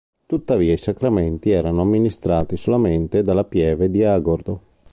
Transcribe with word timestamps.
Tuttavia 0.25 0.73
i 0.73 0.77
sacramenti 0.77 1.51
erano 1.51 1.81
amministrati 1.83 2.57
solamente 2.57 3.21
dalla 3.21 3.43
Pieve 3.43 3.91
di 3.91 4.03
Agordo. 4.03 4.61